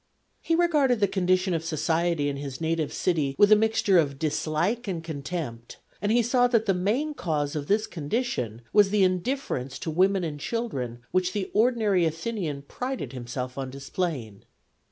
He 0.41 0.55
regarded 0.55 0.99
the 0.99 1.07
condition 1.07 1.53
of 1.53 1.63
society 1.63 2.27
in 2.27 2.37
his 2.37 2.59
native 2.59 2.91
city 2.91 3.35
with 3.37 3.51
a 3.51 3.55
mixture 3.55 3.99
of 3.99 4.17
dislike 4.17 4.87
and 4.87 5.03
contempt, 5.03 5.77
and 6.01 6.11
he 6.11 6.23
saw 6.23 6.47
that 6.47 6.65
the 6.65 6.73
main 6.73 7.13
cause 7.13 7.55
of 7.55 7.67
this 7.67 7.85
condition 7.85 8.63
was 8.73 8.89
the 8.89 9.03
indifference 9.03 9.77
to 9.77 9.91
women 9.91 10.23
and 10.23 10.39
children 10.39 11.03
which 11.11 11.33
the 11.33 11.51
ordinary 11.53 12.05
Athenian 12.05 12.63
prided 12.63 13.13
himself 13.13 13.59
on 13.59 13.69
displaying. 13.69 14.43